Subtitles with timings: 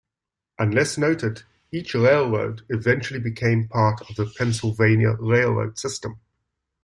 [0.57, 6.19] Unless noted, each railroad eventually became part of the Pennsylvania Railroad system.